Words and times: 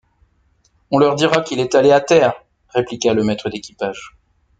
On 0.89 0.97
leur 0.97 1.13
dira 1.13 1.41
qu’il 1.43 1.59
est 1.59 1.75
allé 1.75 1.91
à 1.91 2.01
terre, 2.01 2.43
répliqua 2.73 3.13
le 3.13 3.23
maître 3.23 3.51
d’équipage... 3.51 4.17